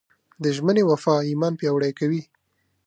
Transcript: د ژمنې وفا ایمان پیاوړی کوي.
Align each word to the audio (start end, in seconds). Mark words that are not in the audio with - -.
د 0.43 0.43
ژمنې 0.55 0.83
وفا 0.91 1.15
ایمان 1.29 1.53
پیاوړی 1.59 1.91
کوي. 1.99 2.21